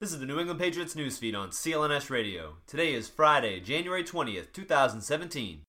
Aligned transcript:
This 0.00 0.12
is 0.12 0.20
the 0.20 0.26
New 0.26 0.38
England 0.38 0.60
Patriots 0.60 0.94
newsfeed 0.94 1.36
on 1.36 1.50
CLNS 1.50 2.08
Radio. 2.08 2.58
Today 2.68 2.94
is 2.94 3.08
Friday, 3.08 3.58
January 3.58 4.04
20th, 4.04 4.52
2017. 4.52 5.62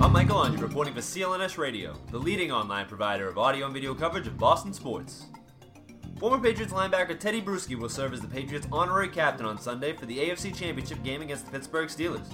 I'm 0.00 0.12
Michael 0.12 0.42
Angie 0.42 0.62
reporting 0.62 0.94
for 0.94 1.00
CLNS 1.00 1.58
Radio, 1.58 1.94
the 2.10 2.16
leading 2.16 2.50
online 2.50 2.86
provider 2.86 3.28
of 3.28 3.36
audio 3.36 3.66
and 3.66 3.74
video 3.74 3.94
coverage 3.94 4.26
of 4.26 4.38
Boston 4.38 4.72
sports. 4.72 5.26
Former 6.18 6.42
Patriots 6.42 6.72
linebacker 6.72 7.20
Tedy 7.20 7.44
Bruschi 7.44 7.76
will 7.78 7.90
serve 7.90 8.14
as 8.14 8.22
the 8.22 8.28
Patriots' 8.28 8.66
honorary 8.72 9.08
captain 9.08 9.44
on 9.44 9.60
Sunday 9.60 9.92
for 9.92 10.06
the 10.06 10.16
AFC 10.16 10.56
Championship 10.56 11.02
game 11.02 11.20
against 11.20 11.44
the 11.44 11.52
Pittsburgh 11.52 11.90
Steelers. 11.90 12.26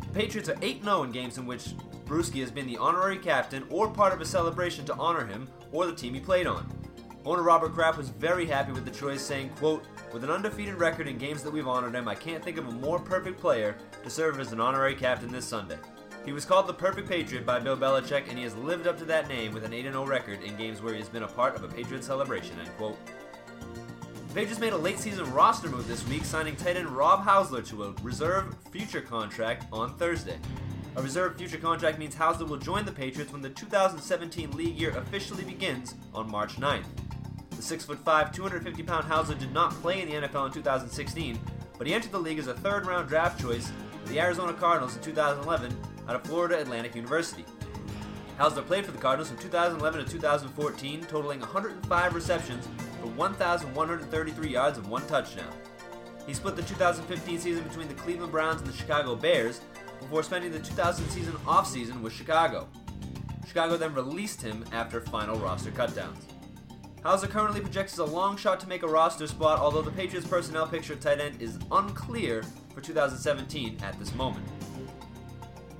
The 0.00 0.12
Patriots 0.12 0.48
are 0.48 0.56
8 0.60 0.82
0 0.82 1.04
in 1.04 1.12
games 1.12 1.38
in 1.38 1.46
which 1.46 1.74
Bruschi 2.06 2.40
has 2.40 2.52
been 2.52 2.68
the 2.68 2.78
honorary 2.78 3.18
captain 3.18 3.64
or 3.68 3.90
part 3.90 4.12
of 4.12 4.20
a 4.20 4.24
celebration 4.24 4.84
to 4.86 4.94
honor 4.94 5.26
him 5.26 5.48
or 5.72 5.86
the 5.86 5.94
team 5.94 6.14
he 6.14 6.20
played 6.20 6.46
on. 6.46 6.64
Owner 7.24 7.42
Robert 7.42 7.74
Kraft 7.74 7.98
was 7.98 8.10
very 8.10 8.46
happy 8.46 8.70
with 8.70 8.84
the 8.84 8.90
choice, 8.92 9.20
saying, 9.20 9.48
quote, 9.56 9.84
With 10.12 10.22
an 10.22 10.30
undefeated 10.30 10.76
record 10.76 11.08
in 11.08 11.18
games 11.18 11.42
that 11.42 11.52
we've 11.52 11.66
honored 11.66 11.96
him, 11.96 12.06
I 12.06 12.14
can't 12.14 12.44
think 12.44 12.56
of 12.56 12.68
a 12.68 12.72
more 12.72 13.00
perfect 13.00 13.40
player 13.40 13.76
to 14.04 14.08
serve 14.08 14.38
as 14.38 14.52
an 14.52 14.60
honorary 14.60 14.94
captain 14.94 15.32
this 15.32 15.44
Sunday. 15.44 15.78
He 16.24 16.32
was 16.32 16.44
called 16.44 16.68
the 16.68 16.74
perfect 16.74 17.08
Patriot 17.08 17.44
by 17.44 17.58
Bill 17.58 17.76
Belichick, 17.76 18.28
and 18.28 18.38
he 18.38 18.44
has 18.44 18.54
lived 18.54 18.86
up 18.86 18.96
to 18.98 19.04
that 19.06 19.26
name 19.28 19.52
with 19.52 19.64
an 19.64 19.72
8 19.72 19.82
0 19.82 20.06
record 20.06 20.40
in 20.44 20.56
games 20.56 20.80
where 20.80 20.92
he 20.92 21.00
has 21.00 21.08
been 21.08 21.24
a 21.24 21.28
part 21.28 21.56
of 21.56 21.64
a 21.64 21.68
Patriot 21.68 22.04
celebration, 22.04 22.56
end 22.60 22.70
quote. 22.76 22.98
The 24.28 24.34
Patriots 24.34 24.60
made 24.60 24.72
a 24.72 24.78
late 24.78 25.00
season 25.00 25.32
roster 25.32 25.68
move 25.68 25.88
this 25.88 26.06
week, 26.06 26.24
signing 26.24 26.54
tight 26.54 26.76
end 26.76 26.88
Rob 26.90 27.24
Housler 27.24 27.66
to 27.66 27.84
a 27.84 27.92
reserve 28.02 28.54
future 28.70 29.00
contract 29.00 29.66
on 29.72 29.96
Thursday. 29.96 30.38
A 30.96 31.02
reserve 31.02 31.36
future 31.36 31.58
contract 31.58 31.98
means 31.98 32.14
Housler 32.14 32.48
will 32.48 32.56
join 32.56 32.86
the 32.86 32.92
Patriots 32.92 33.30
when 33.30 33.42
the 33.42 33.50
2017 33.50 34.52
league 34.52 34.80
year 34.80 34.96
officially 34.96 35.44
begins 35.44 35.94
on 36.14 36.30
March 36.30 36.56
9th. 36.56 36.86
The 37.50 37.56
6'5, 37.56 38.32
250 38.32 38.82
pound 38.82 39.04
Housler 39.04 39.38
did 39.38 39.52
not 39.52 39.72
play 39.82 40.00
in 40.00 40.08
the 40.08 40.26
NFL 40.26 40.46
in 40.46 40.52
2016, 40.52 41.38
but 41.76 41.86
he 41.86 41.92
entered 41.92 42.12
the 42.12 42.18
league 42.18 42.38
as 42.38 42.46
a 42.46 42.54
third 42.54 42.86
round 42.86 43.10
draft 43.10 43.38
choice 43.38 43.70
for 44.02 44.08
the 44.08 44.18
Arizona 44.18 44.54
Cardinals 44.54 44.96
in 44.96 45.02
2011 45.02 45.76
out 46.08 46.16
of 46.16 46.24
Florida 46.24 46.62
Atlantic 46.62 46.94
University. 46.94 47.44
Housler 48.38 48.66
played 48.66 48.86
for 48.86 48.92
the 48.92 48.98
Cardinals 48.98 49.28
from 49.28 49.36
2011 49.36 50.02
to 50.02 50.10
2014, 50.10 51.02
totaling 51.02 51.40
105 51.40 52.14
receptions 52.14 52.66
for 53.02 53.08
1,133 53.08 54.48
yards 54.48 54.78
and 54.78 54.86
one 54.86 55.06
touchdown. 55.06 55.52
He 56.26 56.32
split 56.32 56.56
the 56.56 56.62
2015 56.62 57.38
season 57.38 57.64
between 57.64 57.88
the 57.88 57.94
Cleveland 57.94 58.32
Browns 58.32 58.62
and 58.62 58.70
the 58.70 58.76
Chicago 58.76 59.14
Bears, 59.14 59.60
before 60.00 60.22
spending 60.22 60.52
the 60.52 60.58
2000 60.58 61.08
season 61.10 61.32
offseason 61.44 62.00
with 62.00 62.12
Chicago. 62.12 62.68
Chicago 63.46 63.76
then 63.76 63.94
released 63.94 64.42
him 64.42 64.64
after 64.72 65.00
final 65.00 65.38
roster 65.38 65.70
cutdowns. 65.70 66.22
Housler 67.02 67.30
currently 67.30 67.60
projects 67.60 67.92
as 67.92 68.00
a 68.00 68.04
long 68.04 68.36
shot 68.36 68.58
to 68.58 68.68
make 68.68 68.82
a 68.82 68.88
roster 68.88 69.26
spot, 69.26 69.60
although 69.60 69.82
the 69.82 69.92
Patriots 69.92 70.26
personnel 70.26 70.66
picture 70.66 70.94
at 70.94 71.00
tight 71.00 71.20
end 71.20 71.40
is 71.40 71.58
unclear 71.70 72.42
for 72.74 72.80
2017 72.80 73.78
at 73.82 73.96
this 73.98 74.12
moment. 74.14 74.44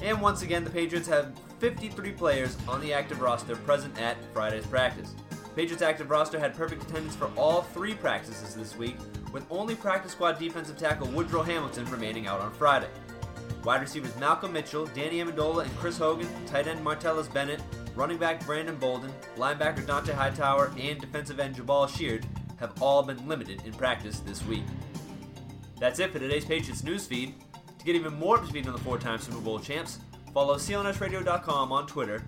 And 0.00 0.20
once 0.20 0.42
again, 0.42 0.64
the 0.64 0.70
Patriots 0.70 1.06
have 1.06 1.32
53 1.60 2.10
players 2.12 2.56
on 2.66 2.80
the 2.80 2.92
active 2.92 3.20
roster 3.20 3.54
present 3.54 3.96
at 4.00 4.16
Friday's 4.32 4.66
practice. 4.66 5.14
Patriots 5.54 5.82
active 5.82 6.10
roster 6.10 6.40
had 6.40 6.56
perfect 6.56 6.82
attendance 6.82 7.14
for 7.14 7.30
all 7.36 7.62
three 7.62 7.94
practices 7.94 8.56
this 8.56 8.76
week, 8.76 8.96
with 9.32 9.46
only 9.48 9.76
practice 9.76 10.12
squad 10.12 10.40
defensive 10.40 10.76
tackle 10.76 11.06
Woodrow 11.08 11.42
Hamilton 11.42 11.84
remaining 11.90 12.26
out 12.26 12.40
on 12.40 12.52
Friday. 12.52 12.88
Wide 13.64 13.80
receivers 13.80 14.16
Malcolm 14.16 14.52
Mitchell, 14.52 14.86
Danny 14.86 15.18
Amendola, 15.18 15.62
and 15.62 15.76
Chris 15.76 15.98
Hogan, 15.98 16.28
tight 16.46 16.66
end 16.66 16.84
Martellus 16.84 17.32
Bennett, 17.32 17.60
running 17.94 18.18
back 18.18 18.44
Brandon 18.44 18.76
Bolden, 18.76 19.12
linebacker 19.36 19.84
Dont'a 19.86 20.14
Hightower, 20.14 20.72
and 20.78 21.00
defensive 21.00 21.38
end 21.38 21.56
Jabaal 21.56 21.88
Sheard 21.88 22.26
have 22.58 22.80
all 22.82 23.02
been 23.02 23.28
limited 23.28 23.62
in 23.64 23.72
practice 23.72 24.20
this 24.20 24.44
week. 24.46 24.64
That's 25.78 25.98
it 26.00 26.12
for 26.12 26.18
today's 26.18 26.44
Patriots 26.44 26.82
newsfeed. 26.82 27.34
To 27.78 27.84
get 27.84 27.96
even 27.96 28.14
more 28.14 28.36
up 28.36 28.42
to 28.42 28.48
speed 28.48 28.66
on 28.66 28.72
the 28.72 28.78
four-time 28.78 29.18
Super 29.18 29.40
Bowl 29.40 29.58
champs, 29.58 29.98
follow 30.32 30.56
clnsradio.com 30.56 31.72
on 31.72 31.86
Twitter, 31.86 32.22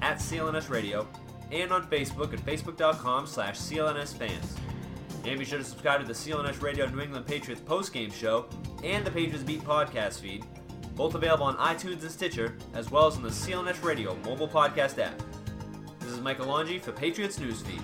at 0.00 0.18
clnsradio, 0.18 1.06
and 1.52 1.72
on 1.72 1.86
Facebook 1.90 2.32
at 2.32 2.40
facebook.com 2.40 3.26
slash 3.26 3.58
clnsfans. 3.58 4.58
And 5.24 5.38
be 5.38 5.44
sure 5.44 5.58
to 5.58 5.64
subscribe 5.64 6.00
to 6.00 6.06
the 6.06 6.12
CLNS 6.12 6.62
Radio 6.62 6.86
New 6.88 7.00
England 7.00 7.26
Patriots 7.26 7.60
postgame 7.60 8.12
show 8.12 8.46
and 8.82 9.04
the 9.04 9.10
Patriots 9.10 9.42
Beat 9.42 9.60
podcast 9.62 10.20
feed, 10.20 10.44
both 10.98 11.14
available 11.14 11.44
on 11.44 11.56
iTunes 11.58 12.02
and 12.02 12.10
Stitcher, 12.10 12.56
as 12.74 12.90
well 12.90 13.06
as 13.06 13.14
on 13.16 13.22
the 13.22 13.28
CLNS 13.28 13.84
Radio 13.84 14.16
mobile 14.24 14.48
podcast 14.48 14.98
app. 14.98 15.14
This 16.00 16.10
is 16.10 16.20
Michael 16.20 16.46
Longi 16.46 16.82
for 16.82 16.90
Patriots 16.90 17.38
Newsfeed. 17.38 17.80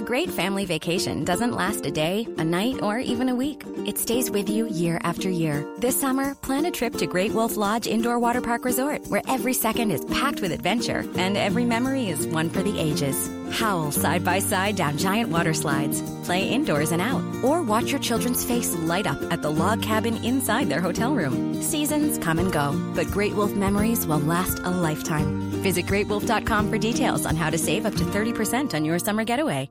A 0.00 0.02
great 0.02 0.30
family 0.30 0.64
vacation 0.64 1.26
doesn't 1.26 1.52
last 1.52 1.84
a 1.84 1.90
day, 1.90 2.26
a 2.38 2.42
night, 2.42 2.80
or 2.80 2.98
even 3.00 3.28
a 3.28 3.34
week. 3.34 3.62
It 3.86 3.98
stays 3.98 4.30
with 4.30 4.48
you 4.48 4.66
year 4.66 4.98
after 5.02 5.28
year. 5.28 5.62
This 5.76 6.00
summer, 6.00 6.34
plan 6.36 6.64
a 6.64 6.70
trip 6.70 6.94
to 6.94 7.06
Great 7.06 7.34
Wolf 7.34 7.58
Lodge 7.58 7.86
Indoor 7.86 8.18
Water 8.18 8.40
Park 8.40 8.64
Resort, 8.64 9.06
where 9.08 9.20
every 9.28 9.52
second 9.52 9.90
is 9.90 10.06
packed 10.06 10.40
with 10.40 10.52
adventure 10.52 11.04
and 11.16 11.36
every 11.36 11.66
memory 11.66 12.08
is 12.08 12.26
one 12.26 12.48
for 12.48 12.62
the 12.62 12.80
ages. 12.80 13.28
Howl 13.52 13.92
side 13.92 14.24
by 14.24 14.38
side 14.38 14.76
down 14.76 14.96
giant 14.96 15.28
water 15.28 15.52
slides, 15.52 16.00
play 16.24 16.48
indoors 16.48 16.92
and 16.92 17.02
out, 17.02 17.22
or 17.44 17.60
watch 17.60 17.90
your 17.90 18.00
children's 18.00 18.42
face 18.42 18.74
light 18.76 19.06
up 19.06 19.20
at 19.30 19.42
the 19.42 19.50
log 19.50 19.82
cabin 19.82 20.24
inside 20.24 20.70
their 20.70 20.80
hotel 20.80 21.14
room. 21.14 21.60
Seasons 21.60 22.16
come 22.16 22.38
and 22.38 22.50
go, 22.50 22.72
but 22.94 23.08
Great 23.08 23.34
Wolf 23.34 23.52
memories 23.52 24.06
will 24.06 24.20
last 24.20 24.60
a 24.60 24.70
lifetime. 24.70 25.50
Visit 25.60 25.84
greatwolf.com 25.84 26.70
for 26.70 26.78
details 26.78 27.26
on 27.26 27.36
how 27.36 27.50
to 27.50 27.58
save 27.58 27.84
up 27.84 27.94
to 27.96 28.04
30% 28.04 28.72
on 28.72 28.86
your 28.86 28.98
summer 28.98 29.24
getaway. 29.24 29.68